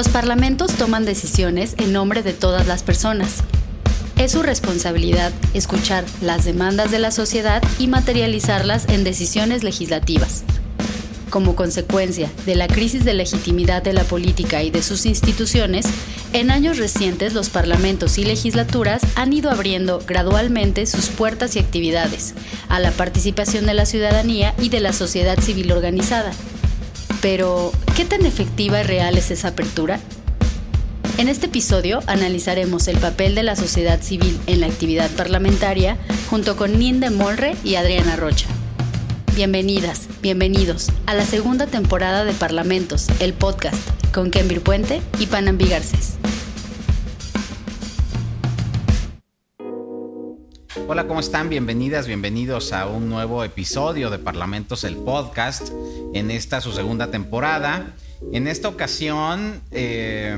[0.00, 3.44] Los parlamentos toman decisiones en nombre de todas las personas.
[4.16, 10.42] Es su responsabilidad escuchar las demandas de la sociedad y materializarlas en decisiones legislativas.
[11.28, 15.84] Como consecuencia de la crisis de legitimidad de la política y de sus instituciones,
[16.32, 22.32] en años recientes los parlamentos y legislaturas han ido abriendo gradualmente sus puertas y actividades
[22.70, 26.32] a la participación de la ciudadanía y de la sociedad civil organizada.
[27.20, 30.00] Pero, ¿qué tan efectiva y real es esa apertura?
[31.18, 35.98] En este episodio analizaremos el papel de la sociedad civil en la actividad parlamentaria
[36.30, 38.46] junto con Ninde Molre y Adriana Rocha.
[39.34, 43.76] Bienvenidas, bienvenidos a la segunda temporada de Parlamentos, el podcast,
[44.14, 46.19] con Kenvir Puente y Panambi Garcés.
[50.92, 51.48] Hola, ¿cómo están?
[51.48, 55.68] Bienvenidas, bienvenidos a un nuevo episodio de Parlamentos, el podcast,
[56.14, 57.94] en esta su segunda temporada.
[58.32, 60.36] En esta ocasión eh,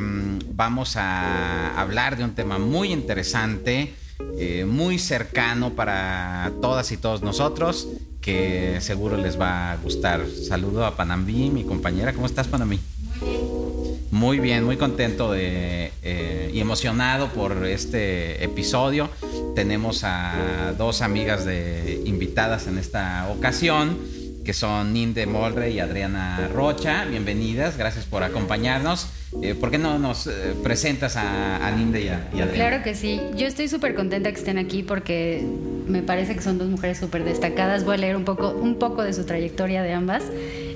[0.53, 3.95] vamos a hablar de un tema muy interesante,
[4.37, 7.89] eh, muy cercano para todas y todos nosotros,
[8.21, 10.27] que seguro les va a gustar.
[10.29, 12.13] Saludo a Panambi, mi compañera.
[12.13, 12.79] ¿Cómo estás, Panambi?
[13.23, 13.63] Muy bien.
[14.11, 19.09] Muy bien, muy contento eh, y emocionado por este episodio.
[19.55, 23.99] Tenemos a dos amigas de invitadas en esta ocasión
[24.45, 27.05] que son Ninde Molre y Adriana Rocha.
[27.05, 29.09] Bienvenidas, gracias por acompañarnos.
[29.41, 32.53] Eh, ¿Por qué no nos eh, presentas a, Ninde y, a, Adriana?
[32.53, 33.21] Claro que sí.
[33.37, 35.47] Yo estoy súper contenta que estén aquí porque
[35.87, 37.85] me parece que son dos mujeres súper destacadas.
[37.85, 40.25] Voy a leer un poco, un poco de su trayectoria de ambas.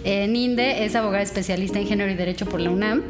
[0.06, 3.02] Eh, Ninde es abogada especialista en género y derecho por la UNAM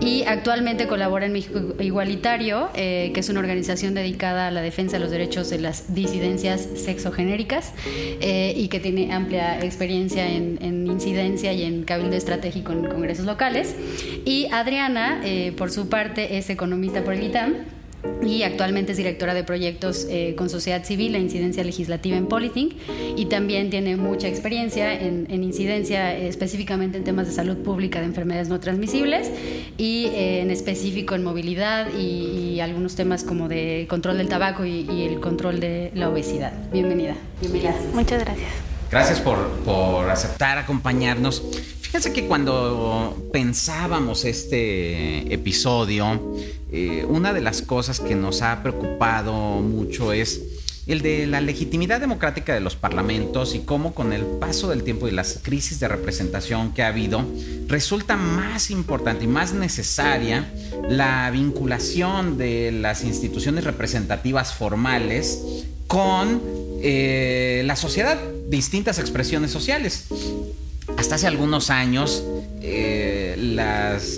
[0.00, 4.96] y actualmente colabora en México Igualitario, eh, que es una organización dedicada a la defensa
[4.96, 10.86] de los derechos de las disidencias sexogenéricas eh, y que tiene amplia experiencia en, en,
[10.86, 13.76] incidencia y en cabildo estratégico en congresos locales.
[14.24, 15.20] Y Adriana,
[15.58, 17.77] por su parte, es economista por el ITAM
[18.22, 22.74] y actualmente es directora de proyectos eh, con sociedad civil e incidencia legislativa en Polythink
[23.16, 28.06] y también tiene mucha experiencia en, incidencia eh, específicamente en temas de salud pública de
[28.06, 29.30] enfermedades no transmisibles
[29.76, 35.02] y eh, en específico en movilidad y, algunos temas como de control del tabaco y,
[35.02, 36.52] el control de la obesidad.
[36.72, 37.14] Bienvenida.
[37.40, 37.72] Bienvenida.
[37.94, 38.50] Muchas gracias.
[38.90, 41.42] Gracias por, por aceptar acompañarnos.
[41.88, 46.36] Fíjense que cuando pensábamos este episodio,
[46.70, 50.42] eh, una de las cosas que nos ha preocupado mucho es
[50.86, 55.08] el de la legitimidad democrática de los parlamentos y cómo con el paso del tiempo
[55.08, 57.24] y las crisis de representación que ha habido,
[57.68, 60.52] resulta más importante y más necesaria
[60.90, 65.42] la vinculación de las instituciones representativas formales
[65.86, 66.42] con
[66.82, 68.18] eh, la sociedad,
[68.50, 70.04] distintas expresiones sociales.
[70.98, 72.24] Hasta hace algunos años,
[72.60, 73.36] eh,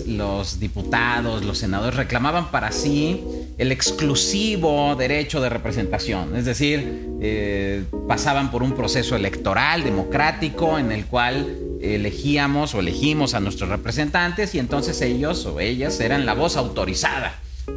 [0.07, 3.23] los diputados, los senadores reclamaban para sí
[3.59, 10.91] el exclusivo derecho de representación, es decir, eh, pasaban por un proceso electoral democrático en
[10.91, 16.33] el cual elegíamos o elegimos a nuestros representantes y entonces ellos o ellas eran la
[16.33, 17.35] voz autorizada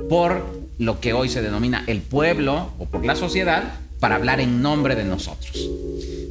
[0.07, 0.45] por
[0.77, 4.95] lo que hoy se denomina el pueblo o por la sociedad para hablar en nombre
[4.95, 5.69] de nosotros.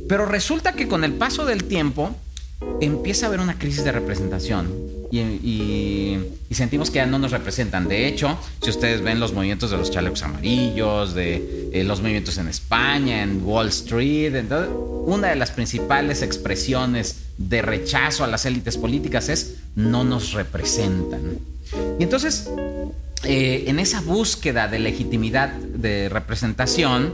[0.08, 2.16] Pero resulta que con el paso del tiempo,
[2.80, 6.18] empieza a haber una crisis de representación y,
[6.50, 7.88] sentimos que ya no nos representan.
[7.88, 12.38] De hecho, si ustedes ven los movimientos de los chalecos amarillos, de eh, los movimientos
[12.38, 14.70] en España, en Wall Street, entonces,
[15.04, 21.38] una de las principales expresiones de rechazo a las élites políticas es no nos representan.
[21.98, 22.48] Y entonces,
[23.24, 27.12] eh, en esa búsqueda de legitimidad de representación,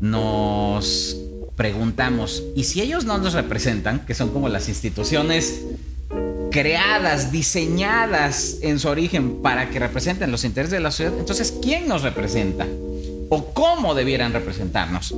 [0.00, 1.16] nos
[1.60, 5.60] preguntamos, ¿y si ellos no nos representan, que son como las instituciones
[6.50, 11.86] creadas, diseñadas en su origen para que representen los intereses de la sociedad, entonces, ¿quién
[11.86, 12.66] nos representa?
[13.28, 15.14] ¿O cómo debieran representarnos?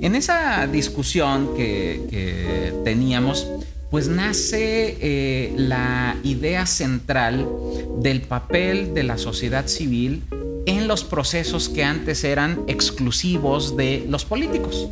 [0.00, 3.46] En esa discusión que, teníamos,
[3.92, 7.48] pues nace eh, la idea central
[8.00, 10.24] del papel de la sociedad civil
[10.66, 14.88] en los procesos que antes eran exclusivos de los políticos.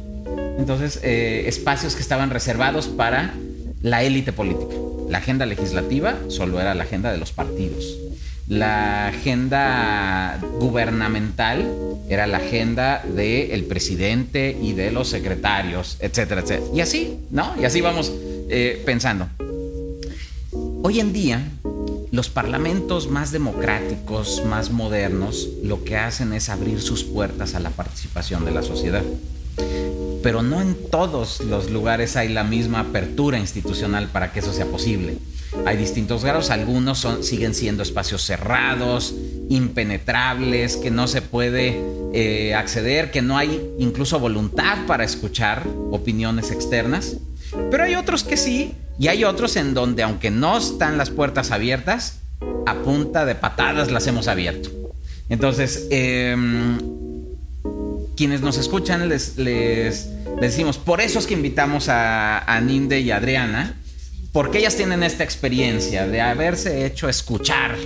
[0.58, 3.34] Entonces, eh, espacios que estaban reservados para
[3.82, 4.74] la élite política.
[5.08, 7.98] La agenda legislativa solo era la agenda de los partidos.
[8.48, 11.70] La agenda gubernamental
[12.08, 16.70] era la agenda del presidente y de los secretarios, etcétera, etcétera.
[16.74, 17.54] Y así, ¿no?
[17.60, 18.12] Y así vamos
[18.48, 19.28] eh, pensando.
[20.82, 21.40] Hoy en día,
[22.10, 27.70] los parlamentos más democráticos, más modernos, lo que hacen es abrir sus puertas a la
[27.70, 29.04] participación de la sociedad.
[30.22, 34.66] Pero no en todos los lugares hay la misma apertura institucional para que eso sea
[34.66, 35.18] posible.
[35.66, 39.14] Hay distintos grados, algunos siguen siendo espacios cerrados,
[39.50, 41.78] impenetrables, que no se puede
[42.14, 47.16] eh, acceder, que no hay incluso voluntad para escuchar opiniones externas.
[47.70, 51.50] Pero hay otros que sí, y hay otros en donde, aunque no están las puertas
[51.50, 52.20] abiertas,
[52.66, 54.70] a punta de patadas las hemos abierto.
[55.28, 56.78] Entonces, em,
[58.16, 60.08] quienes nos escuchan les, les,
[60.40, 63.78] decimos, por eso es que invitamos a, a Ninde y a Adriana,
[64.32, 67.76] porque ellas tienen esta experiencia de haberse hecho escuchar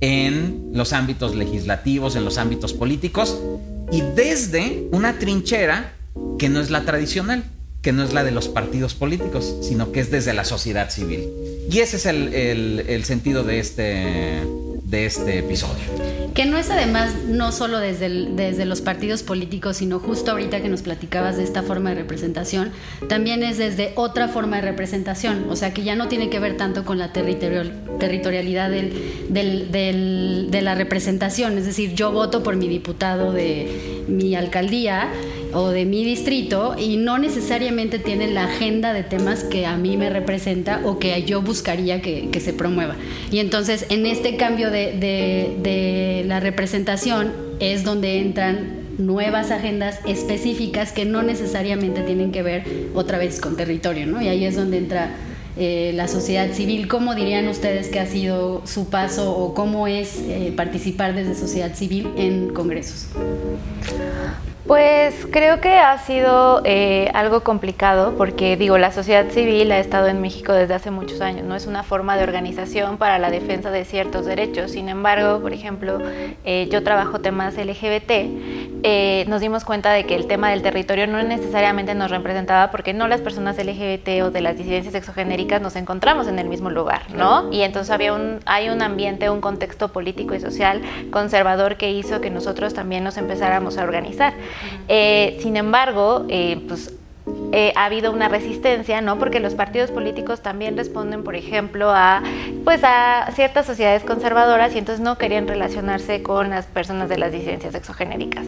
[0.00, 3.38] en los ámbitos legislativos, en los ámbitos políticos,
[3.92, 5.92] y desde una trinchera
[6.38, 7.44] que no es la tradicional,
[7.80, 11.28] que no es la de los partidos políticos, sino que es desde la sociedad civil.
[11.70, 14.42] Y ese es el, el sentido de este,
[14.94, 15.82] de este episodio.
[16.34, 20.68] Que no es además no solo desde, desde los partidos políticos, sino justo ahorita que
[20.68, 22.70] nos platicabas de esta forma de representación,
[23.08, 26.56] también es desde otra forma de representación, o sea que ya no tiene que ver
[26.56, 32.68] tanto con la territorial, territorialidad del, de la representación, es decir, yo voto por mi
[32.68, 35.08] diputado de mi alcaldía
[35.54, 39.96] o de mi distrito y no necesariamente tiene la agenda de temas que a mí
[39.96, 42.96] me representa o que yo buscaría que, se promueva.
[43.30, 51.04] Y entonces en este cambio de, la representación es donde entran nuevas agendas específicas que
[51.04, 52.64] no necesariamente tienen que ver
[52.94, 54.20] otra vez con territorio, ¿no?
[54.20, 55.10] Y ahí es donde entra
[55.56, 56.88] eh, la sociedad civil.
[56.88, 61.74] ¿Cómo dirían ustedes que ha sido su paso o cómo es eh, participar desde sociedad
[61.74, 63.06] civil en congresos?
[64.66, 70.06] Pues creo que ha sido eh, algo complicado porque digo, la sociedad civil ha estado
[70.06, 73.70] en México desde hace muchos años, no es una forma de organización para la defensa
[73.70, 74.70] de ciertos derechos.
[74.70, 75.98] Sin embargo, por ejemplo,
[76.44, 78.10] eh, yo trabajo temas LGBT,
[78.82, 82.94] eh, nos dimos cuenta de que el tema del territorio no necesariamente nos representaba porque
[82.94, 87.02] no las personas LGBT o de las disidencias exogenéricas nos encontramos en el mismo lugar,
[87.14, 87.52] ¿no?
[87.52, 90.80] Y entonces había un, hay un ambiente, un contexto político y social
[91.10, 94.32] conservador que hizo que nosotros también nos empezáramos a organizar.
[94.88, 96.92] Eh, sin embargo, eh, pues
[97.56, 99.16] eh, ha habido una resistencia, ¿no?
[99.16, 102.20] Porque los partidos políticos también responden, por ejemplo, a,
[102.64, 107.30] pues a ciertas sociedades conservadoras y entonces no querían relacionarse con las personas de las
[107.30, 108.44] disidencias exogenéricas.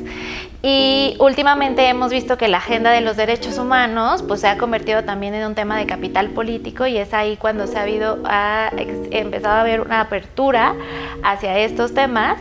[0.60, 5.04] Y últimamente hemos visto que la agenda de los derechos humanos, pues se ha convertido
[5.04, 8.72] también en un tema de capital político y es ahí cuando se ha habido, ha
[9.12, 10.74] empezado a haber una apertura
[11.22, 12.38] hacia estos temas,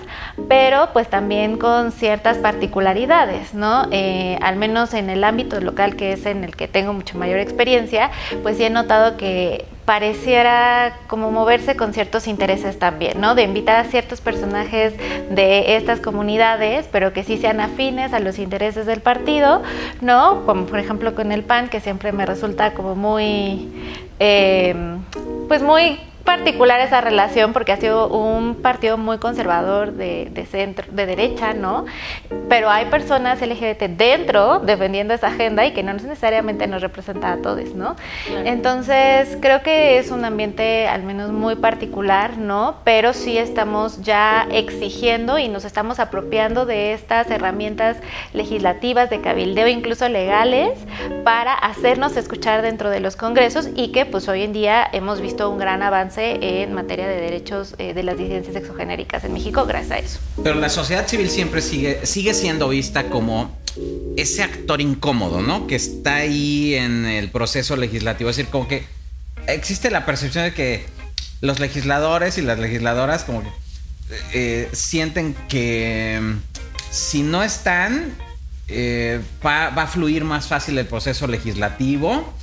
[0.49, 3.87] pero pues también con ciertas particularidades, ¿no?
[3.91, 7.39] Eh, al menos en el ámbito local que es en el que tengo mucho mayor
[7.39, 8.11] experiencia,
[8.43, 13.35] pues sí he notado que pareciera como moverse con ciertos intereses también, ¿no?
[13.35, 14.93] De invitar a ciertos personajes
[15.29, 19.61] de estas comunidades, pero que sí sean afines a los intereses del partido,
[20.01, 20.43] ¿no?
[20.45, 23.69] Como por ejemplo con el PAN, que siempre me resulta como muy,
[24.19, 24.75] eh,
[25.47, 31.05] pues muy particular esa relación porque ha sido un partido muy conservador de, centro, de
[31.05, 31.85] derecha, ¿no?
[32.49, 37.37] Pero hay personas LGBT dentro defendiendo esa agenda y que no necesariamente nos representa a
[37.37, 37.95] todos, ¿no?
[38.43, 42.77] Entonces, creo que es un ambiente al menos muy particular, ¿no?
[42.83, 47.97] Pero sí estamos ya exigiendo y nos estamos apropiando de estas herramientas
[48.33, 50.71] legislativas de cabildeo, incluso legales,
[51.23, 55.49] para hacernos escuchar dentro de los congresos y que pues hoy en día hemos visto
[55.49, 59.91] un gran avance en materia de derechos eh, de las disidencias exogenéricas en México gracias
[59.91, 60.19] a eso.
[60.43, 63.57] Pero la sociedad civil siempre sigue, sigue siendo vista como
[64.17, 65.67] ese actor incómodo, ¿no?
[65.67, 68.29] Que está ahí en el proceso legislativo.
[68.29, 68.83] Es decir, como que
[69.47, 70.85] existe la percepción de que
[71.41, 73.49] los legisladores y las legisladoras como que
[74.33, 76.37] eh, sienten que mm,
[76.91, 78.13] si no están,
[78.67, 82.33] eh, va, va, a fluir más fácil el proceso legislativo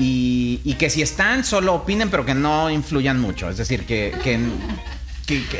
[0.00, 3.50] y, que si están, solo opinen, pero que no influyan mucho.
[3.50, 4.40] Es decir, que, que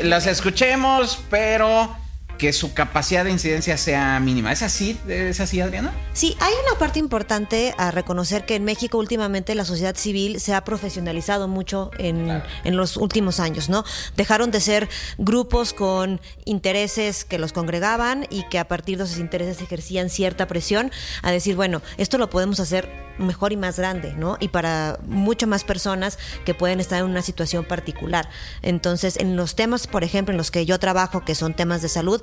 [0.03, 1.95] las escuchemos, pero
[2.41, 4.51] que su capacidad de incidencia sea mínima.
[4.51, 4.97] ¿Es así?
[5.07, 5.93] ¿Es así, Adriana?
[6.13, 10.55] Sí, hay una parte importante a reconocer que en México últimamente la sociedad civil se
[10.55, 13.83] ha profesionalizado mucho en, en los últimos años, ¿no?
[14.17, 19.19] Dejaron de ser grupos con intereses que los congregaban y que a partir de esos
[19.19, 22.89] intereses ejercían cierta presión a decir, bueno, esto lo podemos hacer
[23.21, 24.37] mejor y más grande, ¿no?
[24.39, 28.29] Y para mucho más personas que pueden estar en una situación particular.
[28.61, 31.89] Entonces, en los temas, por ejemplo, en los que yo trabajo, que son temas de
[31.89, 32.21] salud,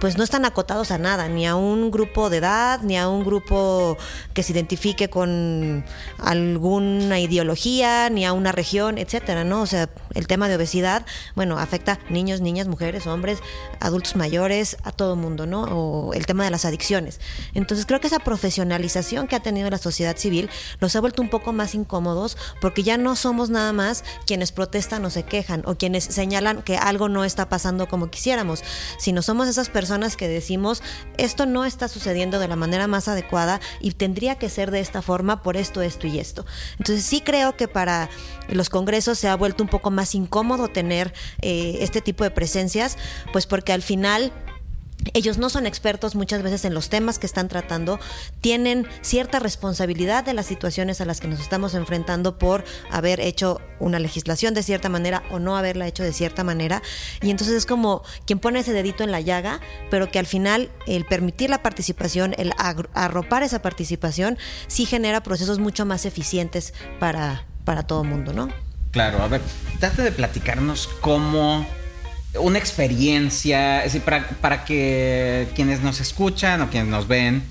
[0.00, 3.24] pues no están acotados a nada, ni a un grupo de edad, ni a un
[3.24, 3.96] grupo
[4.34, 5.84] que se identifique con
[6.18, 9.62] alguna ideología, ni a una región, etcétera, ¿no?
[9.62, 13.40] O sea, el tema de obesidad, bueno, afecta niños, niñas, mujeres, hombres,
[13.80, 15.62] adultos mayores, a todo mundo, ¿no?
[15.64, 17.20] O el tema de las adicciones.
[17.54, 21.28] Entonces creo que esa profesionalización que ha tenido la sociedad civil los ha vuelto un
[21.28, 25.76] poco más incómodos porque ya no somos nada más quienes protestan o se quejan o
[25.76, 28.62] quienes señalan que algo no está pasando como quisiéramos,
[28.98, 30.82] sino somos esas personas que decimos
[31.18, 35.02] esto no está sucediendo de la manera más adecuada y tendría que ser de esta
[35.02, 36.46] forma por esto, esto y esto.
[36.78, 38.08] Entonces sí creo que para
[38.48, 42.96] los congresos se ha vuelto un poco más incómodo tener eh, este tipo de presencias,
[43.32, 44.32] pues porque al final
[45.14, 47.98] ellos no son expertos muchas veces en los temas que están tratando,
[48.40, 53.60] tienen cierta responsabilidad de las situaciones a las que nos estamos enfrentando por haber hecho
[53.78, 56.82] una legislación de cierta manera o no haberla hecho de cierta manera.
[57.22, 60.70] Y entonces es como quien pone ese dedito en la llaga, pero que al final
[60.86, 67.46] el permitir la participación, el arropar esa participación, sí genera procesos mucho más eficientes para,
[67.64, 68.48] para todo el mundo, ¿no?
[68.90, 69.40] Claro, a ver,
[69.78, 71.64] trate de platicarnos cómo
[72.38, 77.42] una experiencia, es decir, para, que quienes nos escuchan o quienes nos ven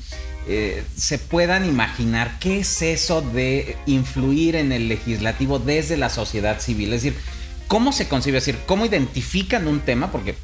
[0.47, 6.59] eh, se puedan imaginar qué es eso de influir en el legislativo desde la sociedad
[6.59, 6.93] civil.
[6.93, 7.19] Es decir,
[7.67, 8.37] ¿cómo se concibe?
[8.37, 10.11] Es decir, ¿cómo identifican un tema?
[10.11, 10.35] Porque,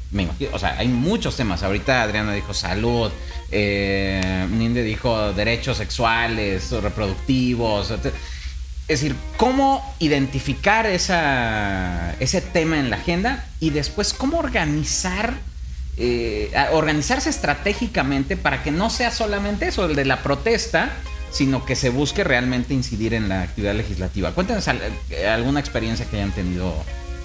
[0.52, 1.62] o sea, hay muchos temas.
[1.62, 3.10] Ahorita Adriana dijo salud,
[3.50, 8.14] eh, Ninde dijo derechos sexuales, reproductivos, etc.
[8.88, 15.34] Es decir, cómo identificar esa, ese tema en la agenda y después cómo organizar,
[15.96, 20.92] eh, organizarse estratégicamente para que no sea solamente eso, el de la protesta,
[21.32, 24.32] sino que se busque realmente incidir en la actividad legislativa.
[24.32, 24.68] Cuéntenos
[25.10, 26.68] eh, alguna experiencia que hayan tenido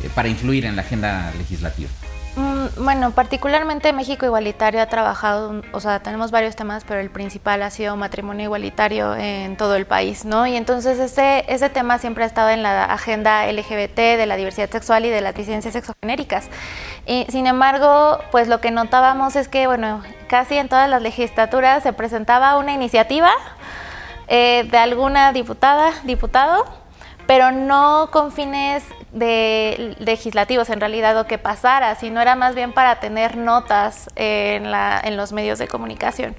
[0.03, 1.89] eh, para influir en la agenda legislativa.
[2.36, 7.62] Mm, bueno, particularmente México Igualitario ha trabajado, o sea, tenemos varios temas, pero el principal
[7.62, 10.48] ha sido matrimonio igualitario en todo el país, ¿no?
[10.48, 14.70] Y entonces ese, ese tema siempre ha estado en la agenda LGBT, de la diversidad
[14.70, 16.48] sexual y de las disidencias sexogenéricas.
[17.06, 21.84] Y, sin embargo, pues lo que notábamos es que, bueno, casi en todas las legislaturas
[21.84, 23.32] se presentaba una iniciativa
[24.30, 26.66] eh, de alguna diputada, diputado,
[27.28, 32.72] pero no con fines de legislativos en realidad o que pasara, sino era más bien
[32.72, 36.36] para tener notas en, la, en los medios de comunicación.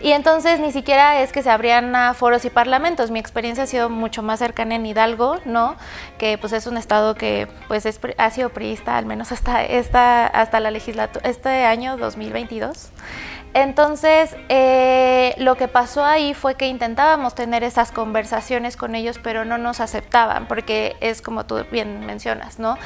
[0.00, 3.10] Y entonces ni siquiera es que se abrían a foros y parlamentos.
[3.10, 5.76] Mi experiencia ha sido mucho más cercana en Hidalgo, ¿no?
[6.18, 10.26] Que pues es un estado que pues es, ha sido priista al menos hasta, esta,
[10.26, 12.90] hasta la legislatura, este año 2022.
[13.54, 19.44] Entonces, eh, lo que pasó ahí fue que intentábamos tener esas conversaciones con ellos, pero
[19.44, 22.76] no nos aceptaban, porque es como tú bien mencionas, ¿no?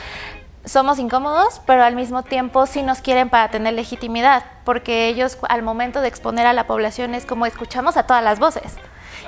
[0.66, 5.62] Somos incómodos, pero al mismo tiempo sí nos quieren para tener legitimidad, porque ellos al
[5.62, 8.76] momento de exponer a la población es como escuchamos a todas las voces.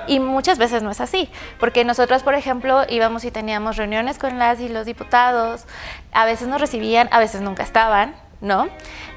[0.07, 4.39] Y muchas veces no es así, porque nosotros, por ejemplo, íbamos y teníamos reuniones con
[4.39, 5.65] las y los diputados,
[6.13, 8.69] a veces nos recibían, a veces nunca estaban, ¿no?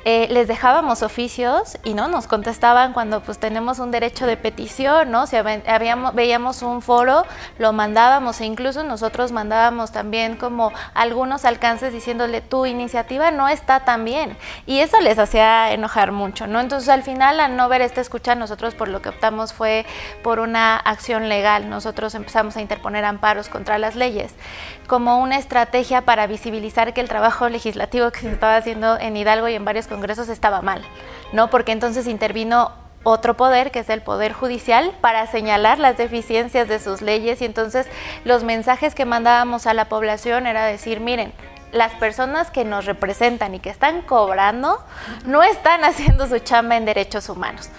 [0.05, 5.11] Eh, les dejábamos oficios y no nos contestaban cuando pues tenemos un derecho de petición,
[5.11, 5.27] ¿no?
[5.27, 7.25] Si habíamos, veíamos un foro,
[7.57, 13.85] lo mandábamos e incluso nosotros mandábamos también como algunos alcances diciéndole tu iniciativa no está
[13.85, 16.59] tan bien y eso les hacía enojar mucho, ¿no?
[16.59, 19.85] Entonces al final al no ver esta escucha nosotros por lo que optamos fue
[20.21, 24.33] por una acción legal, nosotros empezamos a interponer amparos contra las leyes
[24.87, 29.47] como una estrategia para visibilizar que el trabajo legislativo que se estaba haciendo en Hidalgo
[29.47, 30.81] y en varios congresos estaba mal,
[31.33, 31.49] ¿no?
[31.51, 32.71] Porque entonces intervino
[33.03, 37.45] otro poder, que es el poder judicial, para señalar las deficiencias de sus leyes y
[37.45, 37.87] entonces
[38.23, 41.33] los mensajes que mandábamos a la población era decir, miren,
[41.73, 44.79] las personas que nos representan y que están cobrando
[45.25, 47.69] no están haciendo su chamba en derechos humanos,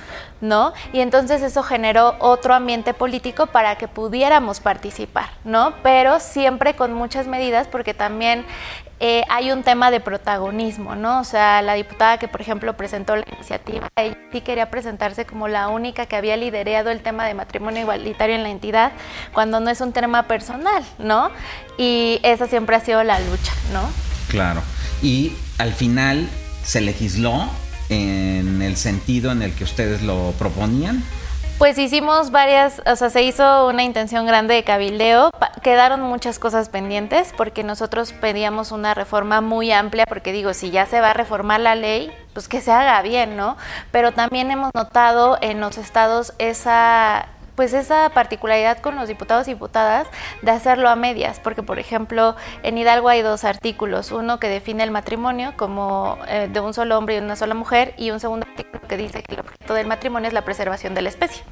[0.40, 0.72] ¿no?
[0.92, 5.74] Y entonces eso generó otro ambiente político para que pudiéramos participar, ¿no?
[5.82, 8.44] Pero siempre con muchas medidas porque también
[9.06, 11.20] eh, hay un tema de protagonismo, ¿no?
[11.20, 15.46] O sea, la diputada que, por ejemplo, presentó la iniciativa, ella sí quería presentarse como
[15.46, 18.92] la única que había liderado el tema de matrimonio igualitario en la entidad,
[19.34, 21.30] cuando no es un tema personal, ¿no?
[21.76, 23.82] Y esa siempre ha sido la lucha, ¿no?
[24.28, 24.62] Claro.
[25.02, 26.26] Y al final
[26.62, 27.46] se legisló
[27.90, 31.04] en el sentido en el que ustedes lo proponían.
[31.58, 35.30] Pues hicimos varias, o sea, se hizo una intención grande de cabildeo,
[35.62, 40.84] quedaron muchas cosas pendientes porque nosotros pedíamos una reforma muy amplia, porque digo, si ya
[40.86, 43.56] se va a reformar la ley, pues que se haga bien, ¿no?
[43.92, 49.52] Pero también hemos notado en los estados esa pues esa particularidad con los diputados y
[49.52, 50.08] diputadas
[50.42, 54.82] de hacerlo a medias, porque por ejemplo en Hidalgo hay dos artículos, uno que define
[54.82, 58.46] el matrimonio como eh, de un solo hombre y una sola mujer y un segundo
[58.48, 61.44] artículo que dice que el objeto del matrimonio es la preservación de la especie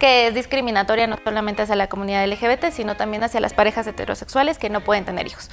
[0.00, 4.56] que es discriminatoria no solamente hacia la comunidad LGBT, sino también hacia las parejas heterosexuales
[4.56, 5.50] que no pueden tener hijos.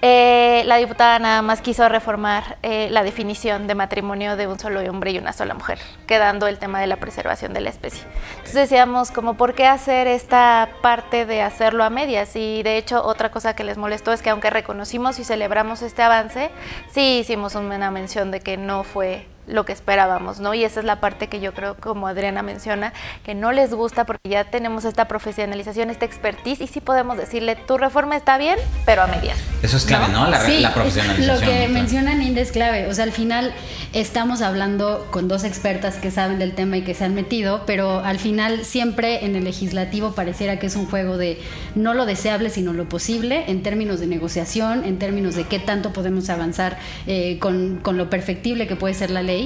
[0.00, 4.80] Eh, la diputada nada más quiso reformar eh, la definición de matrimonio de un solo
[4.88, 8.02] hombre y una sola mujer, quedando el tema de la preservación de la especie.
[8.30, 12.36] Entonces decíamos, como, ¿por qué hacer esta parte de hacerlo a medias?
[12.36, 16.02] Y de hecho, otra cosa que les molestó es que aunque reconocimos y celebramos este
[16.02, 16.50] avance,
[16.90, 20.54] sí hicimos una mención de que no fue lo que esperábamos, ¿no?
[20.54, 22.92] Y esa es la parte que yo creo, como Adriana menciona,
[23.24, 27.56] que no les gusta porque ya tenemos esta profesionalización, esta expertise y sí podemos decirle,
[27.56, 29.38] tu reforma está bien, pero a medias.
[29.62, 30.28] Eso es clave, ¿no?
[30.28, 31.40] La, sí, profesionalización.
[31.40, 32.86] Lo que menciona Ninda es clave.
[32.86, 33.52] O sea, al final
[33.92, 38.00] estamos hablando con dos expertas que saben del tema y que se han metido, pero
[38.00, 41.40] al final siempre en el legislativo pareciera que es un juego de
[41.74, 45.92] no lo deseable, sino lo posible en términos de negociación, en términos de qué tanto
[45.92, 49.37] podemos avanzar eh, con, con lo perfectible que puede ser la ley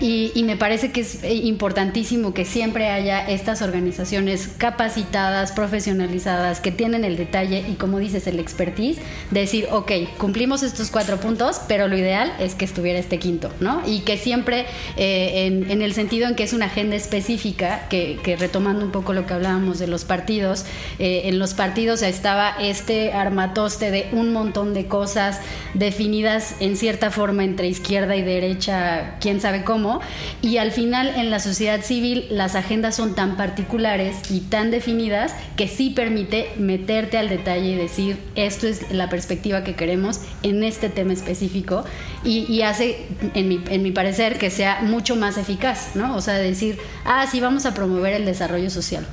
[0.00, 7.04] y, me parece que es importantísimo que siempre haya estas organizaciones capacitadas, profesionalizadas, que tienen
[7.04, 8.98] el detalle y como dices, el expertise,
[9.30, 13.50] de decir, ok, cumplimos estos cuatro puntos, pero lo ideal es que estuviera este quinto,
[13.60, 13.82] ¿no?
[13.86, 18.84] Y que siempre eh, en, el sentido en que es una agenda específica, que, retomando
[18.84, 20.64] un poco lo que hablábamos de los partidos,
[20.98, 25.40] eh, en los partidos estaba este armatoste de un montón de cosas
[25.74, 30.00] definidas en cierta forma entre izquierda y derecha, quién sabe cómo,
[30.42, 35.34] y al final en la sociedad civil las agendas son tan particulares y tan definidas
[35.56, 40.62] que sí permite meterte al detalle y decir esto es la perspectiva que queremos en
[40.64, 41.84] este tema específico
[42.24, 46.16] y, hace, en mi, en mi parecer, que sea mucho más eficaz, ¿no?
[46.16, 49.06] O sea, decir, ah, sí, vamos a promover el desarrollo social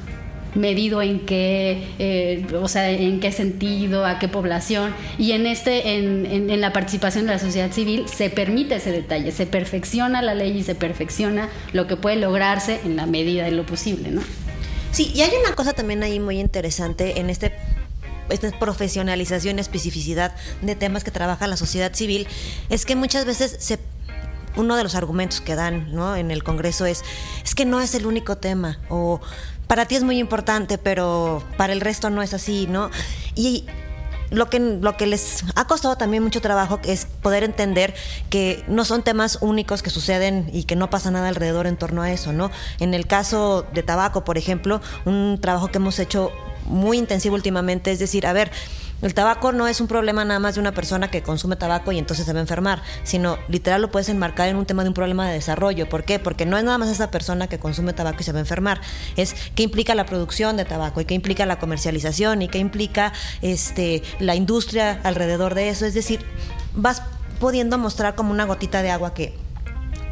[0.56, 4.94] medido en qué, eh, o sea, en qué sentido, a qué población.
[5.18, 9.32] Y en, este, en, en, la participación de la sociedad civil se permite ese detalle,
[9.32, 13.52] se perfecciona la ley y se perfecciona lo que puede lograrse en la medida de
[13.52, 14.22] lo posible, ¿no?
[14.92, 17.54] Sí, y hay una cosa también ahí muy interesante en este
[18.30, 20.34] esta profesionalización y especificidad
[20.64, 22.28] de temas que trabaja la sociedad civil,
[22.70, 23.78] es que muchas veces se
[24.58, 26.16] uno de los argumentos que dan ¿no?
[26.16, 27.04] en el Congreso es,
[27.44, 29.20] es que no es el único tema, o
[29.68, 32.92] para ti es muy importante, pero para el resto no es así, ¿no?
[33.36, 33.66] Y
[34.32, 37.94] lo que, lo que les ha costado también mucho trabajo es poder entender
[38.30, 42.02] que no son temas únicos que suceden y que no pasa nada alrededor en torno
[42.02, 42.52] a eso, ¿no?
[42.80, 46.32] En el caso de tabaco, por ejemplo, un trabajo que hemos hecho
[46.66, 48.52] muy intensivo últimamente es decir, a ver,
[49.02, 52.00] el tabaco no es un problema nada más de una persona que consume tabaco y
[52.00, 54.94] entonces se va a enfermar, sino literal lo puedes enmarcar en un tema de un
[54.94, 55.88] problema de desarrollo.
[55.90, 56.20] ¿Por qué?
[56.20, 58.82] Porque no es nada más esa persona que consume tabaco y se va a enfermar,
[59.16, 63.14] es qué implica la producción de tabaco y qué implica la comercialización y qué implica
[63.42, 66.26] este la industria alrededor de eso, es decir,
[66.74, 67.02] vas
[67.40, 69.38] pudiendo mostrar como una gotita de agua que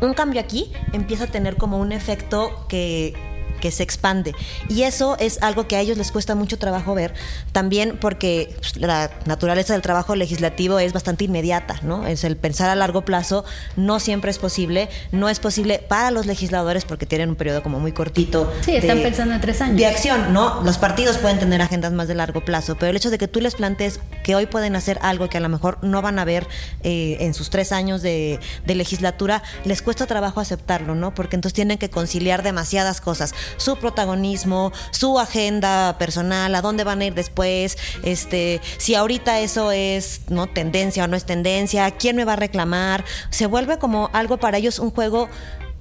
[0.02, 3.33] un cambio aquí empieza a tener como un efecto que
[3.63, 4.36] que se expande.
[4.67, 7.13] Y eso es algo que a ellos les cuesta mucho trabajo ver,
[7.54, 12.06] también porque pues, la naturaleza del trabajo legislativo es bastante inmediata, ¿no?
[12.06, 13.45] Es el pensar a largo plazo
[13.78, 17.80] no siempre es posible, no es posible para los legisladores porque tienen un periodo como
[17.80, 18.52] muy cortito.
[18.65, 19.78] Sí, están pensando en tres años.
[19.78, 20.62] De acción, ¿no?
[20.63, 23.39] Los partidos pueden tener agendas más de largo plazo, pero el hecho de que tú
[23.39, 26.47] les plantees que hoy pueden hacer algo que a lo mejor no van a ver
[26.84, 31.15] eh, en sus tres años de, de legislatura, les cuesta trabajo aceptarlo, ¿no?
[31.15, 37.01] Porque entonces tienen que conciliar demasiadas cosas su protagonismo, su agenda personal, a dónde van
[37.01, 42.15] a ir después, este, si ahorita eso es no tendencia o no es tendencia, quién
[42.15, 45.29] me va a reclamar, se vuelve como algo para ellos un juego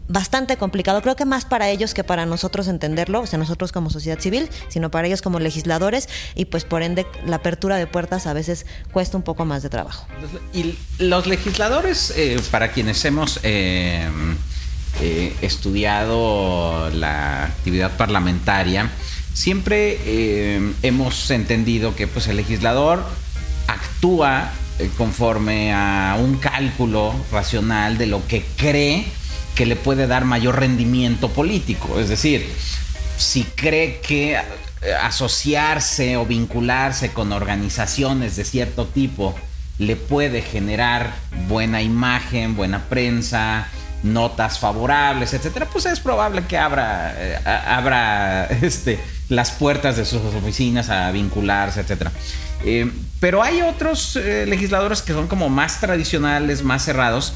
[0.09, 3.89] bastante complicado, creo que más para ellos que para nosotros entenderlo, o sea, nosotros como
[3.91, 8.27] sociedad civil, sino para ellos como legisladores y pues por ende la apertura de puertas
[8.27, 10.07] a veces cuesta un poco más de trabajo.
[10.53, 13.41] Y los legisladores, eh, para quienes hemos...
[13.43, 14.09] Eh,
[15.01, 18.91] eh, estudiado la actividad parlamentaria,
[19.33, 23.03] siempre eh, hemos entendido que pues, el legislador
[23.67, 29.07] actúa eh, conforme a un cálculo racional de lo que cree
[29.55, 31.99] que le puede dar mayor rendimiento político.
[31.99, 32.47] Es decir,
[33.17, 34.39] si cree que
[35.03, 39.35] asociarse o vincularse con organizaciones de cierto tipo
[39.79, 41.15] le puede generar
[41.49, 43.69] buena imagen, buena prensa,
[44.03, 50.21] notas favorables, etcétera, pues es probable que abra, eh, abra este, las puertas de sus
[50.23, 52.13] oficinas a vincularse, etcétera.
[52.65, 57.33] Eh, pero hay otros eh, legisladores que son como más tradicionales, más cerrados,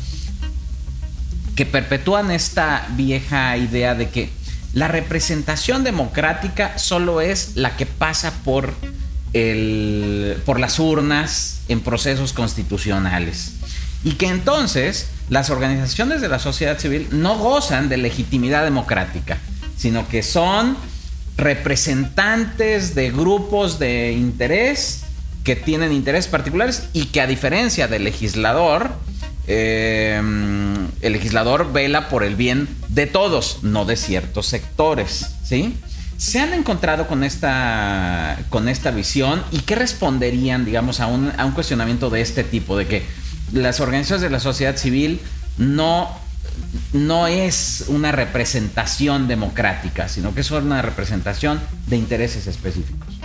[1.55, 4.31] que perpetúan esta vieja idea de que
[4.75, 8.75] la representación democrática solo es la que pasa por,
[9.33, 13.53] el, por las urnas en procesos constitucionales.
[14.05, 19.39] Y que entonces las organizaciones de la sociedad civil no gozan de legitimidad democrática,
[19.77, 20.77] sino que son
[21.37, 25.03] representantes de grupos de interés
[25.45, 28.91] que tienen intereses particulares y que a diferencia del legislador,
[29.47, 30.21] eh,
[31.01, 35.77] el legislador vela por el bien de todos, no de ciertos sectores, ¿sí?
[36.17, 41.45] ¿Se han encontrado con esta, con esta visión y qué responderían, digamos, a un, a
[41.45, 43.03] un cuestionamiento de este tipo, de que
[43.53, 45.21] las organizaciones de la sociedad civil
[45.59, 46.11] no,
[46.93, 53.16] no es una representación democrática, sino que es una representación de intereses específicos?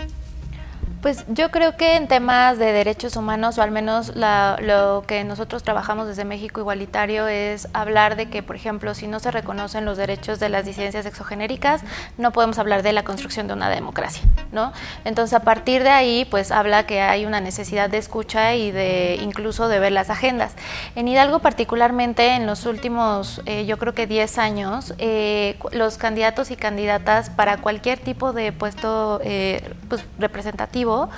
[1.02, 5.64] Pues yo creo que en temas de derechos humanos, o al menos lo que nosotros
[5.64, 9.98] trabajamos desde México Igualitario, es hablar de que, por ejemplo, si no se reconocen los
[9.98, 11.82] derechos de las disidencias exogenéricas,
[12.20, 14.74] no podemos hablar de la construcción de una democracia, ¿no?
[15.04, 19.18] Entonces, a partir de ahí, pues habla que hay una necesidad de escucha y de
[19.24, 20.54] incluso de ver las agendas.
[20.96, 26.52] En Hidalgo, particularmente, en los últimos, eh, yo creo que 10 años, eh, los candidatos
[26.52, 31.10] y candidatas para cualquier tipo de puesto eh, pues, representativo, 그리고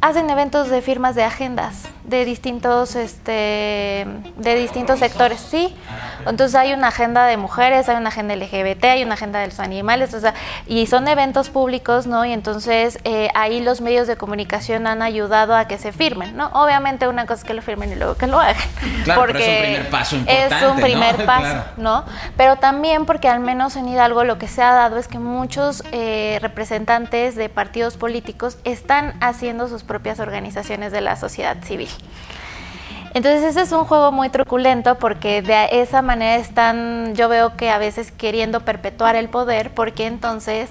[0.00, 4.06] hacen eventos de firmas de agendas de distintos este
[4.36, 5.76] de distintos sectores sí
[6.20, 9.60] entonces hay una agenda de mujeres hay una agenda LGBT hay una agenda de los
[9.60, 10.32] animales o sea
[10.66, 15.54] y son eventos públicos no y entonces eh, ahí los medios de comunicación han ayudado
[15.54, 18.26] a que se firmen no obviamente una cosa es que lo firmen y luego que
[18.26, 18.56] lo hagan
[19.04, 22.04] claro, porque es un primer paso importante, es un primer paso no
[22.38, 25.84] pero también porque al menos en Hidalgo lo que se ha dado es que muchos
[25.92, 31.88] eh, representantes de partidos políticos están haciendo sus propias organizaciones de la sociedad civil.
[33.14, 37.70] Entonces ese es un juego muy truculento porque de esa manera están, yo veo que
[37.70, 40.70] a veces queriendo perpetuar el poder porque entonces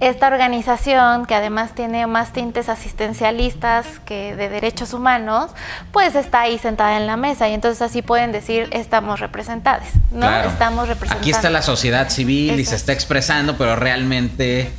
[0.00, 5.50] esta organización que además tiene más tintes asistencialistas que de derechos humanos,
[5.90, 10.30] pues está ahí sentada en la mesa y entonces así pueden decir estamos representados, ¿no?
[10.42, 11.22] Estamos representados.
[11.22, 14.70] Aquí está la sociedad civil y se está expresando, pero realmente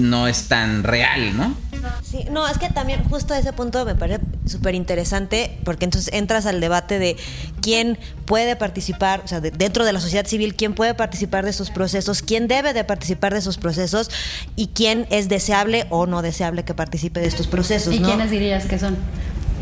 [0.00, 1.54] no es tan real, ¿no?
[2.02, 6.46] Sí, no, es que también justo ese punto me parece súper interesante porque entonces entras
[6.46, 7.16] al debate de
[7.60, 11.70] quién puede participar, o sea, dentro de la sociedad civil, quién puede participar de esos
[11.70, 14.10] procesos, quién debe de participar de esos procesos
[14.56, 17.94] y quién es deseable o no deseable que participe de estos procesos.
[17.94, 18.96] ¿Y quiénes dirías que son?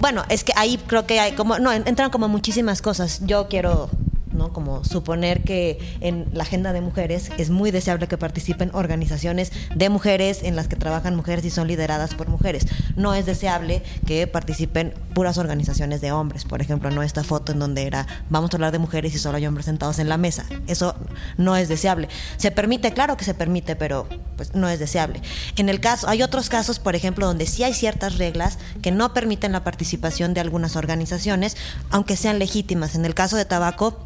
[0.00, 3.20] Bueno, es que ahí creo que hay como, no, entran como muchísimas cosas.
[3.24, 3.88] Yo quiero
[4.34, 4.52] ¿no?
[4.52, 9.88] Como suponer que en la agenda de mujeres es muy deseable que participen organizaciones de
[9.88, 12.66] mujeres en las que trabajan mujeres y son lideradas por mujeres.
[12.96, 17.58] No es deseable que participen puras organizaciones de hombres, por ejemplo, no esta foto en
[17.58, 20.44] donde era vamos a hablar de mujeres y solo hay hombres sentados en la mesa.
[20.66, 20.94] Eso
[21.36, 22.08] no es deseable.
[22.36, 25.20] Se permite, claro que se permite, pero pues no es deseable.
[25.56, 29.14] En el caso, hay otros casos, por ejemplo, donde sí hay ciertas reglas que no
[29.14, 31.56] permiten la participación de algunas organizaciones,
[31.90, 32.94] aunque sean legítimas.
[32.94, 33.98] En el caso de tabaco,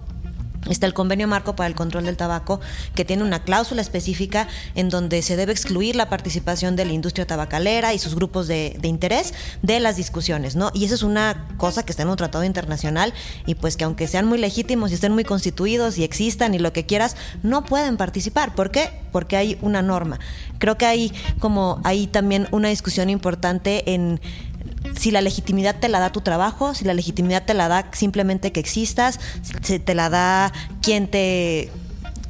[0.69, 2.61] Está el convenio marco para el control del tabaco,
[2.95, 7.27] que tiene una cláusula específica en donde se debe excluir la participación de la industria
[7.27, 10.71] tabacalera y sus grupos de, interés de las discusiones, ¿no?
[10.75, 13.15] Y eso es una cosa que está en un tratado internacional
[13.47, 16.73] y pues que aunque sean muy legítimos y estén muy constituidos y existan y lo
[16.73, 18.55] que quieras, no pueden participar.
[18.55, 18.91] ¿Por qué?
[19.13, 20.19] Porque hay una norma.
[20.59, 24.21] Creo que hay como hay también una discusión importante en
[24.99, 28.53] si la legitimidad te la da tu trabajo, si la legitimidad te la da simplemente
[28.53, 29.21] que existas,
[29.63, 31.71] si te la da quien te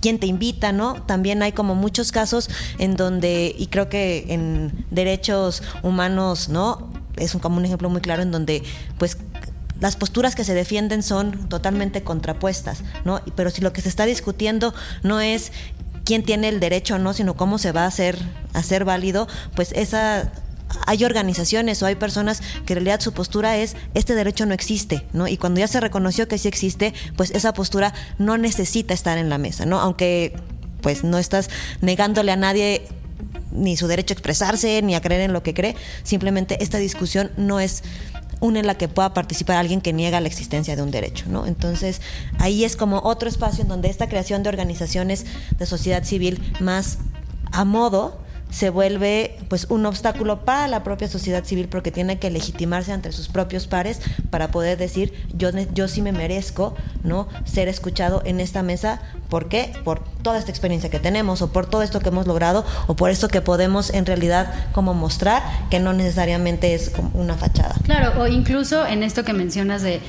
[0.01, 1.03] quien te invita, ¿no?
[1.03, 6.89] También hay como muchos casos en donde, y creo que en derechos humanos, ¿no?
[7.17, 8.63] Es un, como un ejemplo muy claro en donde,
[8.99, 9.19] pues,
[9.81, 13.21] las posturas que se defienden son totalmente contrapuestas, ¿no?
[13.35, 15.51] Pero si lo que se está discutiendo no es
[16.05, 18.19] quién tiene el derecho o no, sino cómo se va a hacer,
[18.55, 19.27] hacer válido,
[19.57, 20.31] pues esa
[20.87, 25.07] hay organizaciones o hay personas que en realidad su postura es este derecho no existe,
[25.13, 25.29] ¿no?
[25.29, 29.29] Y cuando ya se reconoció que sí existe, pues esa postura no necesita estar en
[29.29, 29.81] la mesa, ¿no?
[29.81, 30.35] Aunque
[30.81, 31.51] pues no estás
[31.81, 32.87] negándole a nadie
[33.51, 37.31] ni su derecho a expresarse, ni a creer en lo que cree, simplemente esta discusión
[37.37, 37.83] no es
[38.41, 41.47] una en la que pueda participar alguien que niega la existencia de un derecho, ¿no?
[41.47, 42.01] Entonces,
[42.39, 45.27] ahí es como otro espacio en donde esta creación de organizaciones
[45.59, 46.99] de sociedad civil más
[47.51, 52.31] a modo se vuelve pues un obstáculo para la propia sociedad civil porque tiene que
[52.31, 57.69] legitimarse ante sus propios pares para poder decir yo yo sí me merezco no ser
[57.69, 59.73] escuchado en esta mesa ¿Por qué?
[59.85, 63.11] Por toda esta experiencia que tenemos o por todo esto que hemos logrado o por
[63.11, 67.75] esto que podemos en realidad como mostrar que no necesariamente es como una fachada.
[67.85, 70.01] Claro, o incluso en esto que mencionas de,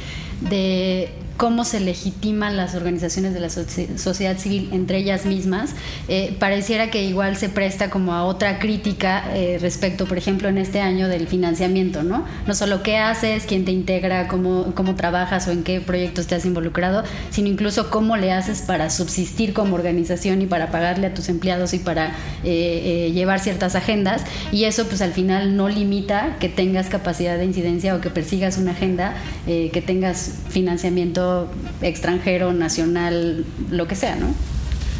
[0.42, 5.74] de cómo se legitiman las organizaciones de la sociedad civil entre ellas mismas,
[6.10, 10.58] eh, pareciera que igual se presta como a otra crítica eh, respecto, por ejemplo, en
[10.58, 12.26] este año del financiamiento, ¿no?
[12.46, 16.36] No solo qué haces, quién te integra, cómo, cómo trabajas o en qué proyectos te
[16.36, 21.14] has involucrado, sino incluso cómo le haces para subsistir como organización y para pagarle a
[21.14, 24.26] tus empleados y para eh, llevar ciertas agendas.
[24.52, 28.58] Y eso pues al final no limita que tengas capacidad de incidencia o que persigas
[28.58, 29.14] una agenda,
[29.46, 31.50] que tengas financiamiento
[31.82, 34.28] extranjero, nacional, lo que sea, ¿no?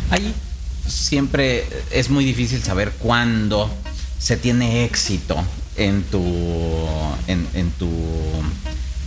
[0.10, 0.34] Ahí
[0.88, 3.70] siempre es muy difícil saber cuándo
[4.18, 5.38] se tiene éxito
[5.78, 6.24] en tu,
[7.28, 7.90] en, tu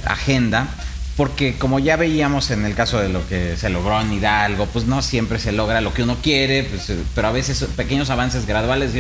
[0.07, 0.69] agenda,
[1.17, 4.87] porque como ya veíamos en el caso de lo que se logró en Hidalgo, pues
[4.87, 8.93] no siempre se logra lo que uno quiere, pues, pero a veces pequeños avances graduales,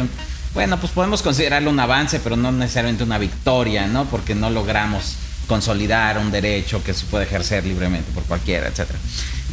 [0.52, 4.04] bueno, pues podemos considerarlo un avance, pero no necesariamente una victoria, ¿no?
[4.04, 5.16] Porque no logramos
[5.52, 8.88] consolidar un derecho que se puede ejercer libremente por cualquiera, etc.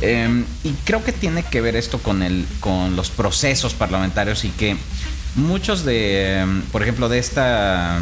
[0.01, 4.49] Em, y creo que tiene que ver esto con, el, con los procesos parlamentarios y
[4.49, 4.77] que
[5.35, 7.99] muchos de, em, por ejemplo, de esta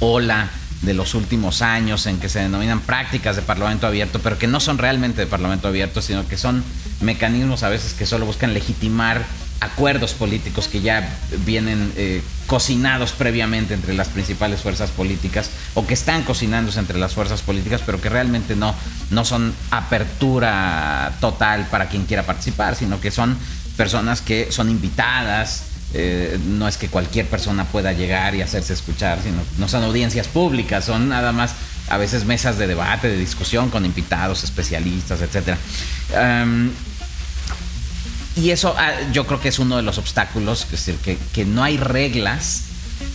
[0.00, 0.50] ola
[0.82, 4.58] de los últimos años en que se denominan prácticas de Parlamento abierto, pero que no
[4.58, 6.64] son realmente de Parlamento abierto, sino que son
[7.00, 9.24] mecanismos a veces que solo buscan legitimar
[9.60, 11.08] acuerdos políticos que ya
[11.44, 17.14] vienen eh, cocinados previamente entre las principales fuerzas políticas o que están cocinándose entre las
[17.14, 18.74] fuerzas políticas, pero que realmente no,
[19.10, 23.36] no son apertura total para quien quiera participar, sino que son
[23.76, 25.64] personas que son invitadas.
[25.96, 30.26] Eh, no es que cualquier persona pueda llegar y hacerse escuchar, sino no son audiencias
[30.26, 31.54] públicas, son nada más
[31.88, 35.20] a veces mesas de debate, de discusión con invitados, especialistas.
[36.12, 36.70] Em,
[38.36, 41.62] y eso ah, yo creo que es uno de los obstáculos, es decir, que, no
[41.62, 42.62] hay reglas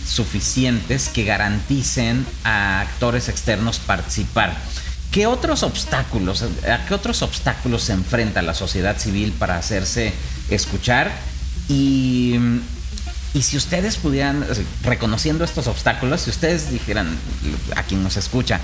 [0.06, 4.56] suficientes que garanticen a actores externos participar.
[5.10, 10.12] ¿Qué otros obstáculos, a qué otros obstáculos se enfrenta la sociedad civil para hacerse
[10.48, 11.10] escuchar?
[11.68, 12.36] Y,
[13.34, 14.46] y si ustedes pudieran,
[14.82, 17.18] reconociendo estos obstáculos, si ustedes dijeran
[17.76, 18.60] a quien nos escucha,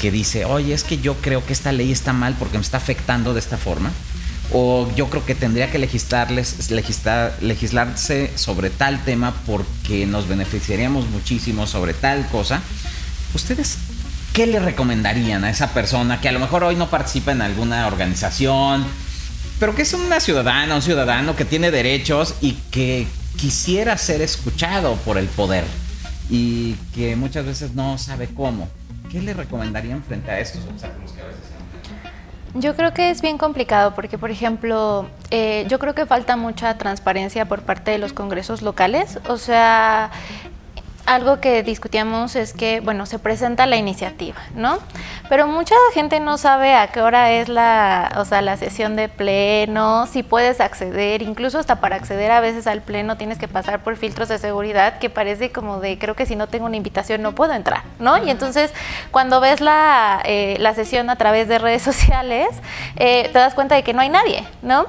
[0.00, 2.78] que dice, oye, es que yo creo que esta ley está mal porque me está
[2.78, 3.90] afectando de esta forma,
[4.52, 11.08] o yo creo que tendría que legislarles, legislar, legislarse sobre tal tema porque nos beneficiaríamos
[11.08, 12.62] muchísimo sobre tal cosa.
[13.34, 13.78] ¿Ustedes
[14.32, 17.86] qué le recomendarían a esa persona que a lo mejor hoy no participa en alguna
[17.86, 18.86] organización,
[19.60, 23.06] pero que es una ciudadana, un ciudadano que tiene derechos y que
[23.36, 25.64] quisiera ser escuchado por el poder
[26.30, 28.68] y que muchas veces no sabe cómo?
[29.10, 31.57] ¿Qué le recomendarían frente a estos obstáculos que a veces
[32.60, 36.76] yo creo que es bien complicado porque, por ejemplo, eh, yo creo que falta mucha
[36.78, 39.18] transparencia por parte de los congresos locales.
[39.28, 40.10] O sea,
[41.08, 44.78] algo que discutíamos es que, bueno, se presenta la iniciativa, ¿no?
[45.28, 49.08] Pero mucha gente no sabe a qué hora es la, o sea, la sesión de
[49.08, 53.82] pleno, si puedes acceder, incluso hasta para acceder a veces al pleno tienes que pasar
[53.82, 57.22] por filtros de seguridad que parece como de, creo que si no tengo una invitación
[57.22, 58.22] no puedo entrar, ¿no?
[58.22, 58.72] Y entonces
[59.10, 62.48] cuando ves la, eh, la sesión a través de redes sociales,
[62.96, 64.86] eh, te das cuenta de que no hay nadie, ¿no?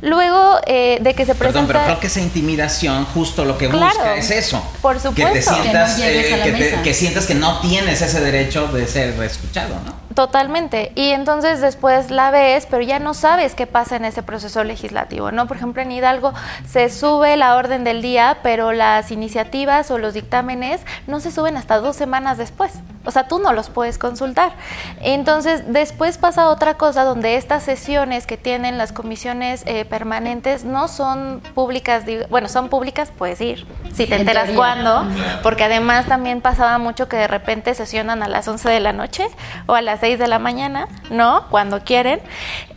[0.00, 1.66] Luego eh, de que se presenta...
[1.66, 4.62] Perdón, pero creo que esa intimidación justo lo que busca es eso.
[4.80, 5.32] Por supuesto.
[5.32, 9.98] Que te sientas, eh, que, sientas que no tienes ese derecho de ser escuchado, ¿no?
[10.14, 10.90] Totalmente.
[10.96, 15.30] Y entonces después la ves, pero ya no sabes qué pasa en ese proceso legislativo,
[15.30, 15.46] ¿no?
[15.46, 16.32] Por ejemplo, en Hidalgo
[16.68, 21.56] se sube la orden del día, pero las iniciativas o los dictámenes no se suben
[21.56, 22.72] hasta dos semanas después.
[23.08, 24.52] O sea, tú no los puedes consultar.
[25.00, 30.88] Entonces, después pasa otra cosa donde estas sesiones que tienen las comisiones eh, permanentes no
[30.88, 35.06] son públicas, bueno, son públicas, puedes ir, si te enteras cuándo,
[35.42, 39.26] porque además también pasaba mucho que de repente sesionan a las 11 de la noche
[39.64, 41.46] o a las 6 de la mañana, ¿no?
[41.48, 42.20] Cuando quieren.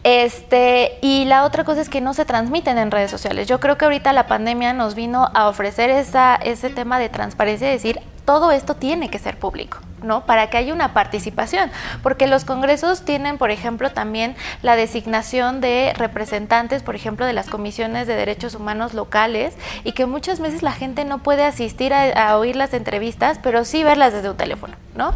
[0.04, 3.48] Este, y la otra cosa es que no se transmiten en redes sociales.
[3.48, 7.70] Yo creo que ahorita la pandemia nos vino a ofrecer esa, ese tema de transparencia,
[7.70, 9.78] y decir, todo esto tiene que ser público.
[10.04, 10.26] ¿no?
[10.26, 11.72] Para que haya una participación,
[12.04, 17.48] porque los congresos tienen, por ejemplo, también la designación de representantes, por ejemplo, de las
[17.48, 22.38] comisiones de derechos humanos locales y que muchas veces la gente no puede asistir a,
[22.38, 25.14] oír las entrevistas, pero sí verlas desde un teléfono, ¿no?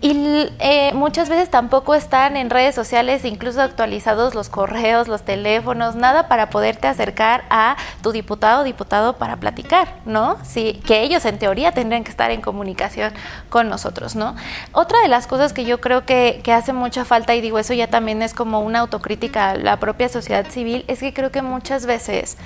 [0.00, 5.96] Y eh, muchas veces tampoco están en redes sociales, incluso actualizados los correos, los teléfonos,
[5.96, 10.36] nada para poderte acercar a tu diputado o diputado para platicar, ¿no?
[10.44, 13.12] Sí, que ellos en teoría tendrían que estar en comunicación
[13.48, 14.36] con nosotros, ¿no?
[14.70, 17.74] Otra de las cosas que yo creo que, que hace mucha falta, y digo eso
[17.74, 21.42] ya también es como una autocrítica a la propia sociedad civil, es que creo que
[21.42, 22.36] muchas veces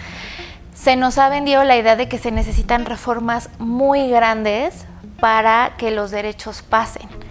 [0.75, 4.87] se nos ha vendido la idea de que se necesitan reformas muy grandes
[5.21, 7.22] para que los derechos pasen.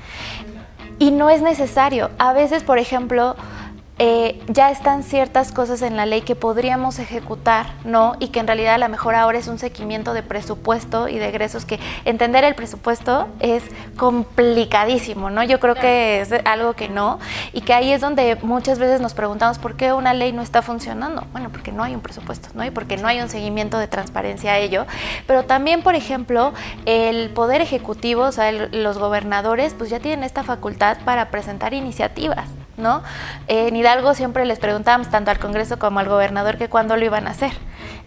[1.01, 2.11] Y no es necesario.
[2.19, 3.35] A veces, por ejemplo,
[4.03, 8.15] eh, ya están ciertas cosas en la ley que podríamos ejecutar, ¿no?
[8.17, 11.29] Y que en realidad a lo mejor ahora es un seguimiento de presupuesto y de
[11.29, 13.61] egresos, que entender el presupuesto es
[13.97, 15.43] complicadísimo, ¿no?
[15.43, 17.19] Yo creo que es algo que no,
[17.53, 20.63] y que ahí es donde muchas veces nos preguntamos por qué una ley no está
[20.63, 21.27] funcionando.
[21.31, 22.65] Bueno, porque no hay un presupuesto, ¿no?
[22.65, 24.87] Y porque no hay un seguimiento de transparencia a ello.
[25.27, 26.53] Pero también, por ejemplo,
[26.87, 32.49] el Poder Ejecutivo, o sea, los gobernadores, pues ya tienen esta facultad para presentar iniciativas,
[32.81, 33.01] ¿no?
[33.47, 37.27] En Hidalgo siempre les preguntábamos tanto al Congreso como al gobernador que cuándo lo iban
[37.27, 37.53] a hacer.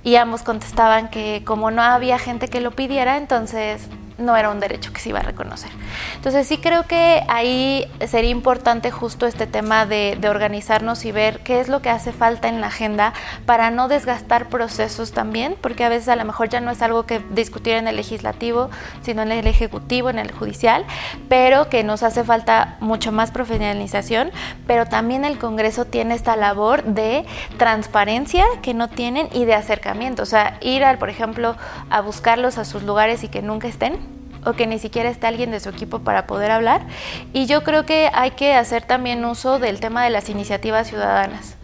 [0.04, 3.88] Y ambos contestaban que como no había gente que lo pidiera, entonces
[4.18, 5.70] no era un derecho que se iba a reconocer.
[6.16, 11.60] Entonces sí creo que ahí sería importante justo este tema de, organizarnos y ver qué
[11.60, 13.12] es lo que hace falta en la agenda
[13.44, 17.04] para no desgastar procesos también, porque a veces a lo mejor ya no es algo
[17.04, 18.70] que discutir en el legislativo,
[19.02, 20.84] sino en el ejecutivo, en el judicial,
[21.28, 24.30] pero que nos hace falta mucho más profesionalización,
[24.66, 27.26] pero también el Congreso tiene esta labor de
[27.58, 31.56] transparencia que no tienen y de acercamiento, o sea, ir al, por ejemplo,
[31.90, 33.98] a buscarlos a sus lugares y que nunca estén,
[34.44, 36.82] o que ni siquiera esté alguien de su equipo para poder hablar.
[37.32, 41.56] Y yo creo que hay que hacer también uso del tema de las iniciativas ciudadanas.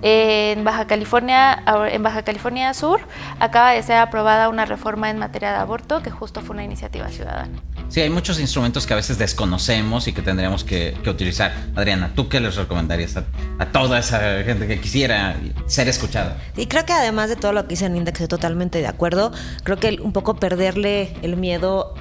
[0.00, 3.00] En Baja California, en Baja California Sur,
[3.40, 7.08] acaba de ser aprobada una reforma en materia de aborto que justo fue una iniciativa
[7.08, 7.58] ciudadana.
[7.88, 11.52] Sí, hay muchos instrumentos que a veces desconocemos y que tendríamos que, utilizar.
[11.74, 16.36] Adriana, ¿tú qué les recomendarías a, toda esa gente que quisiera ser escuchada?
[16.56, 19.32] Y creo que además de todo lo que dice Ninda, que estoy totalmente de acuerdo,
[19.64, 21.94] creo que un poco perderle el miedo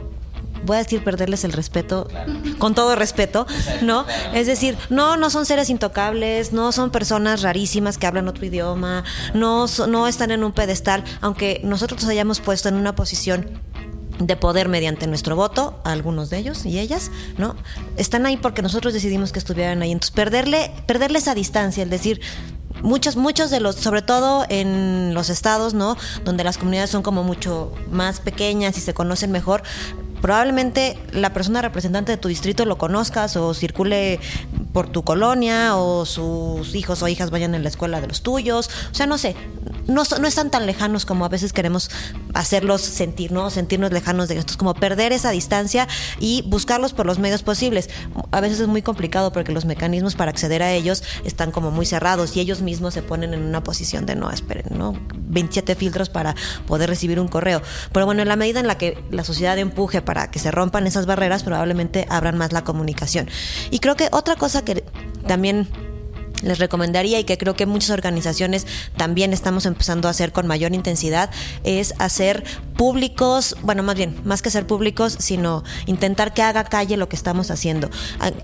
[0.66, 2.08] voy a decir perderles el respeto,
[2.58, 3.48] con todo respeto,
[3.82, 4.06] ¿no?
[4.34, 9.04] Es decir, no, no son seres intocables, no son personas rarísimas que hablan otro idioma,
[9.34, 13.62] no, no están en un pedestal, aunque nosotros nos hayamos puesto en una posición
[14.20, 17.56] de poder mediante nuestro voto, algunos de ellos y ellas, ¿no?
[17.98, 19.92] Están ahí porque nosotros decidimos que estuvieran ahí.
[19.92, 22.22] Entonces, perderle, perderle esa distancia, el decir,
[22.82, 25.98] muchos, muchos de los, sobre todo en los estados, ¿no?
[26.24, 29.64] Donde las comunidades son como mucho más pequeñas y se conocen mejor,
[30.22, 34.20] probablemente la persona representante de tu distrito lo conozcas o circule
[34.74, 38.70] por tu colonia o sus hijos o hijas vayan en la escuela de los tuyos.
[38.92, 39.36] O sea, no sé,
[39.88, 41.90] no, no están tan lejanos como a veces queremos
[42.34, 43.50] hacerlos sentir, ¿no?
[43.50, 45.88] Sentirnos lejanos de estos, como perder esa distancia
[46.20, 47.90] y buscarlos por los medios posibles.
[48.32, 51.86] A veces es muy complicado porque los mecanismos para acceder a ellos están como muy
[51.86, 54.94] cerrados y ellos mismos se ponen en una posición de no, esperen, ¿no?
[55.14, 56.36] 27 filtros para
[56.68, 57.62] poder recibir un correo.
[57.92, 60.88] Pero bueno, en la medida en la que la sociedad empuje para que se rompan
[60.88, 63.30] esas barreras, probablemente abran más la comunicación.
[63.72, 64.84] Y creo que otra cosa que
[65.28, 65.68] también
[66.42, 70.74] les recomendaría y que creo que muchas organizaciones también estamos empezando a hacer con mayor
[70.74, 71.30] intensidad
[71.64, 72.44] es hacer
[72.78, 77.16] públicos, bueno, más bien, más que ser públicos, sino intentar que haga calle lo que
[77.16, 77.90] estamos haciendo.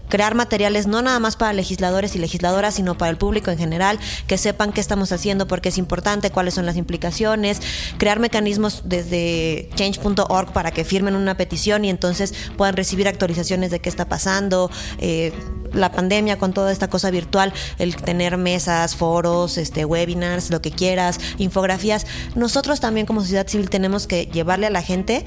[0.09, 3.99] Crear materiales no nada más para legisladores y legisladoras, sino para el público en general,
[4.27, 7.61] que sepan qué estamos haciendo, porque es importante, cuáles son las implicaciones,
[7.97, 13.79] crear mecanismos desde change.org para que firmen una petición y entonces puedan recibir actualizaciones de
[13.79, 14.71] qué está pasando.
[14.97, 15.31] Eh,
[15.73, 20.71] la pandemia con toda esta cosa virtual, el tener mesas, foros, este, webinars, lo que
[20.71, 22.05] quieras, infografías.
[22.35, 25.25] Nosotros también como sociedad civil tenemos que llevarle a la gente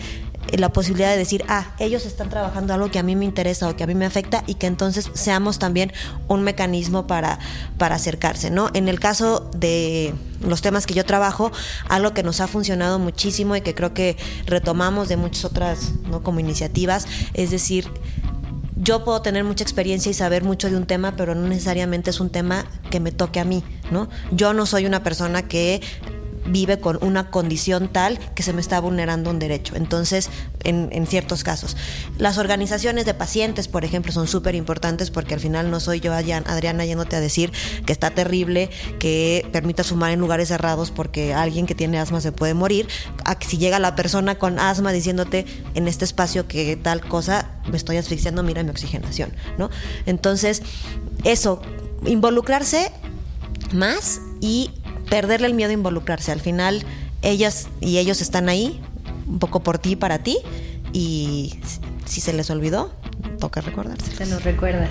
[0.49, 3.69] eh, la posibilidad de decir, ah, ellos están trabajando algo que a mí me interesa
[3.69, 5.93] o que a mí me afecta y que entonces seamos también
[6.29, 7.39] un mecanismo para,
[7.79, 8.71] para acercarse, ¿no?
[8.75, 11.51] En el caso de los temas que yo trabajo,
[11.89, 14.17] algo que nos ha funcionado muchísimo y que creo que
[14.47, 16.23] retomamos de muchas otras, ¿no?
[16.23, 17.91] Como iniciativas, es decir,
[18.77, 22.21] yo puedo tener mucha experiencia y saber mucho de un tema, pero no necesariamente es
[22.21, 24.09] un tema que me toque a mí, ¿no?
[24.31, 25.81] Yo no soy una persona que
[26.49, 29.77] vive con una condición tal que se me está vulnerando un derecho.
[29.77, 30.31] Entonces,
[30.65, 31.77] en, ciertos casos.
[32.19, 36.13] Las organizaciones de pacientes, por ejemplo, son súper importantes porque al final no soy yo,
[36.13, 37.53] Adriana, yéndote a decir
[37.85, 42.33] que está terrible que permita sumar en lugares cerrados porque alguien que tiene asma se
[42.33, 42.89] puede morir.
[43.47, 47.97] Si llega la persona con asma diciéndote en este espacio que tal cosa, me estoy
[47.97, 49.71] asfixiando, mira mi oxigenación, ¿no?
[50.07, 50.63] Entonces,
[51.25, 51.63] eso,
[52.05, 52.91] involucrarse
[53.73, 54.71] más y
[55.09, 56.33] perderle el miedo a involucrarse.
[56.33, 56.85] Al final,
[57.23, 58.81] ellas y ellos están ahí,
[59.27, 60.39] un poco por ti para ti,
[60.93, 61.59] y
[62.05, 62.93] si se les olvidó,
[63.37, 64.15] toca recordarse.
[64.15, 64.91] Se lo recuerdas.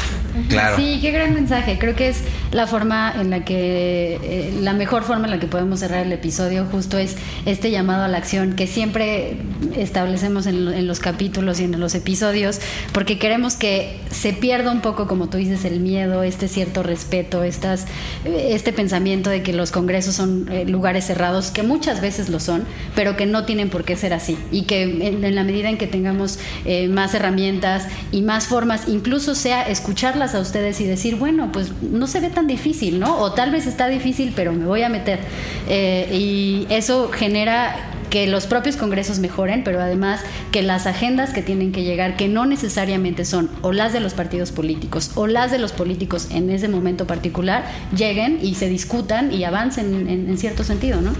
[0.50, 0.76] Claro.
[0.78, 1.78] Sí, qué gran mensaje.
[1.78, 5.48] Creo que es la forma en la que, eh, la mejor forma en la que
[5.48, 9.38] podemos cerrar el episodio, justo es este llamado a la acción que siempre
[9.76, 12.60] establecemos en, en los capítulos y en los episodios,
[12.94, 17.44] porque queremos que se pierda un poco, como tú dices, el miedo, este cierto respeto,
[17.44, 17.86] estas,
[18.26, 22.66] este pensamiento de que los congresos son eh, lugares cerrados, que muchas veces lo son,
[22.96, 24.38] pero que no tienen por qué ser así.
[24.52, 28.88] Y que en, en la medida en que tengamos eh, más herramientas y más formas,
[28.88, 33.20] incluso sea escucharlas a ustedes y decir, bueno, pues no se ve tan difícil, ¿no?
[33.20, 35.20] O tal vez está difícil, pero me voy a meter.
[35.68, 40.22] Eh, y eso genera que los propios congresos mejoren, pero además
[40.52, 44.14] que las agendas que tienen que llegar, que no necesariamente son o las de los
[44.14, 47.66] partidos políticos o las de los políticos en ese momento particular,
[47.96, 51.14] lleguen y se discutan y avancen en, en cierto sentido, ¿no?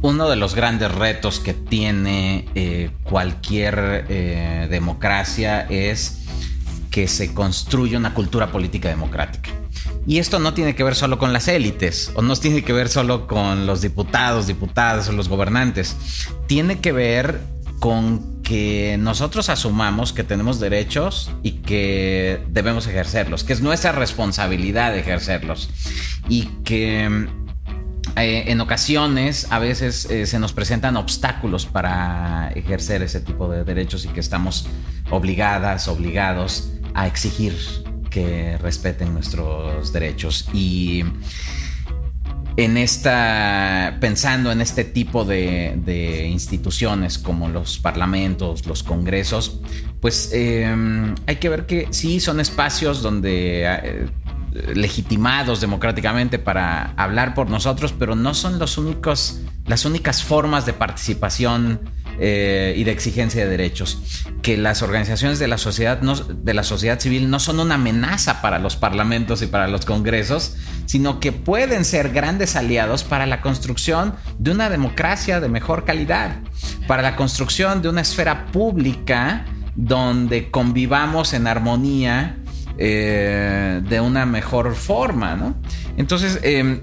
[0.00, 6.17] Uno de los grandes retos que tiene eh, cualquier eh, democracia es
[6.90, 9.50] que se construya una cultura política democrática.
[10.06, 12.88] Y esto no tiene que ver solo con las élites, o no tiene que ver
[12.88, 15.96] solo con los diputados, diputadas o los gobernantes.
[16.46, 17.40] Tiene que ver
[17.78, 24.96] con que nosotros asumamos que tenemos derechos y que debemos ejercerlos, que es nuestra responsabilidad
[24.96, 25.68] ejercerlos.
[26.28, 27.28] Y que
[28.16, 33.64] eh, en ocasiones a veces eh, se nos presentan obstáculos para ejercer ese tipo de
[33.64, 34.66] derechos y que estamos
[35.10, 37.54] obligadas, obligados a exigir
[38.10, 40.48] que respeten nuestros derechos.
[40.52, 41.04] Y
[42.56, 49.60] en esta, pensando en este tipo de, instituciones como los parlamentos, los congresos,
[50.00, 53.64] pues eh, hay que ver que sí son espacios donde...
[53.64, 54.06] Eh,
[54.74, 60.72] legitimados democráticamente para hablar por nosotros, pero no son los únicos, las únicas formas de
[60.72, 61.80] participación
[62.20, 64.24] eh, y de exigencia de derechos.
[64.42, 68.42] Que las organizaciones de la sociedad no, de la sociedad civil no son una amenaza
[68.42, 70.56] para los parlamentos y para los congresos,
[70.86, 76.40] sino que pueden ser grandes aliados para la construcción de una democracia de mejor calidad,
[76.86, 79.44] para la construcción de una esfera pública
[79.76, 82.38] donde convivamos en armonía
[82.78, 85.56] eh, de una mejor forma, ¿no?
[85.96, 86.82] Entonces, eh,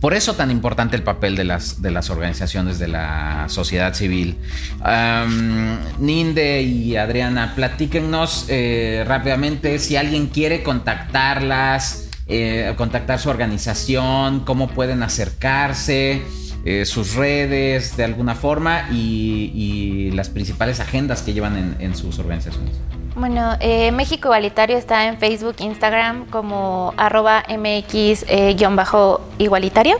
[0.00, 4.38] por eso tan importante el papel de las, de las organizaciones de la sociedad civil.
[4.80, 14.40] Um, Ninde y Adriana, platíquenos eh, rápidamente si alguien quiere contactarlas, eh, contactar su organización,
[14.40, 16.22] cómo pueden acercarse.
[16.64, 21.96] Eh, sus redes de alguna forma y, y, las principales agendas que llevan en, en
[21.96, 22.76] sus organizaciones.
[23.14, 29.98] Bueno, eh, México Igualitario está en Facebook, Instagram como arroba mx-igualitario.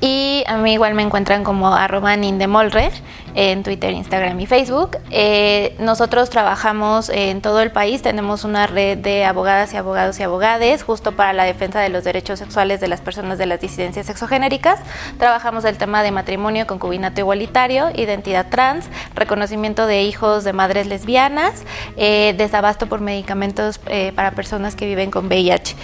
[0.00, 2.92] Y a mí igual me encuentran como arroba nindemolrer
[3.36, 4.96] en Twitter, Instagram y Facebook.
[5.10, 10.22] Eh, nosotros trabajamos en todo el país, tenemos una red de abogadas y abogados y
[10.22, 14.06] abogades justo para la defensa de los derechos sexuales de las personas de las disidencias
[14.06, 14.80] sexogenéricas.
[15.18, 21.62] Trabajamos el tema de matrimonio, concubinato igualitario, identidad trans, reconocimiento de hijos de madres lesbianas,
[21.98, 25.76] eh, desabasto por medicamentos eh, para personas que viven con VIH.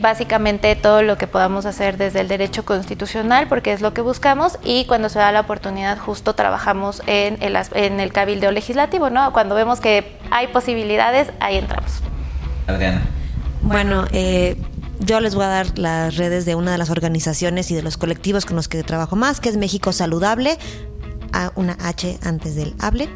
[0.00, 4.58] Básicamente todo lo que podamos hacer desde el derecho constitucional, porque es lo que buscamos,
[4.62, 9.32] y cuando se da la oportunidad justo trabajamos en el, en el cabildeo legislativo, ¿no?
[9.32, 11.90] Cuando vemos que hay posibilidades, ahí entramos.
[12.66, 13.02] Adriana.
[13.62, 14.56] Bueno, eh,
[15.00, 17.96] yo les voy a dar las redes de una de las organizaciones y de los
[17.96, 20.58] colectivos con los que trabajo más, que es México Saludable,
[21.34, 23.08] a una H antes del hable.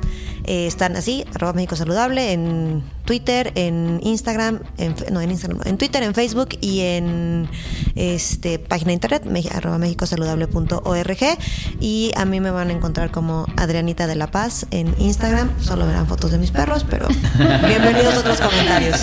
[0.44, 5.78] Eh, están así, arroba México Saludable, en Twitter, en Instagram, en, no, en Instagram, en
[5.78, 7.48] Twitter, en Facebook y en
[7.94, 11.38] este página de internet, me, arroba mexicosaludable.org.
[11.80, 15.50] Y a mí me van a encontrar como Adrianita de la Paz en Instagram.
[15.60, 17.08] Solo verán fotos de mis perros, pero
[17.66, 19.00] bienvenidos a otros comentarios.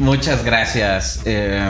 [0.00, 1.20] Muchas gracias.
[1.26, 1.60] Eh,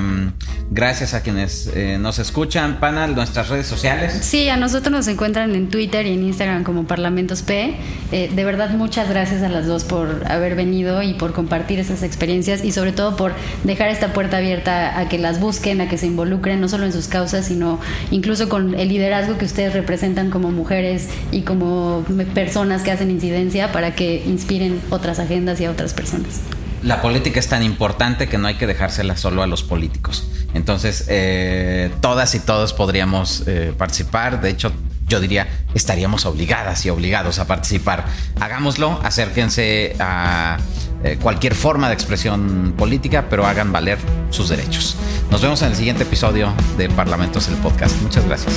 [0.71, 2.79] gracias a quienes eh, nos escuchan.
[2.79, 4.19] Panal, nuestras redes sociales.
[4.23, 7.75] Sí, a nosotros nos encuentran en Twitter y en Instagram como Parlamentos P.
[8.13, 12.05] Eh, de verdad, muchas gracias a las dos por haber venido y por compartir esas
[12.05, 13.33] experiencias y sobre todo por
[13.65, 16.93] dejar esta puerta abierta a que las busquen, a que se involucren, no solo en
[16.93, 17.81] sus causas, sino
[18.13, 23.73] incluso con el liderazgo que ustedes representan como mujeres y como personas que hacen incidencia
[23.73, 26.41] para que inspiren otras agendas y a otras personas
[26.83, 30.29] la política es tan importante que no hay que dejársela solo a los políticos.
[30.55, 34.41] Entonces, eh, todas y todos podríamos eh, participar.
[34.41, 34.73] De hecho,
[35.07, 38.05] yo diría, estaríamos obligadas y obligados a participar.
[38.41, 40.59] Hagámoslo, acérquense a
[41.05, 43.99] eh, cualquier forma de expresión política, pero hagan valer
[44.31, 44.97] sus derechos.
[45.31, 48.01] Nos vemos en el siguiente episodio de Parlamentos, el podcast.
[48.03, 48.55] Muchas gracias.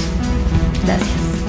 [0.85, 1.42] Gracias.